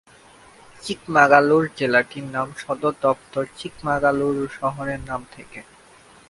চিকমাগালুর 0.83 1.63
জেলাটির 1.77 2.25
নাম 2.35 2.47
সদর 2.61 2.93
দফতর 3.03 3.45
চিকমাগালুর 3.59 4.37
শহরের 4.57 5.01
নাম 5.09 5.21
থেকে। 5.35 5.59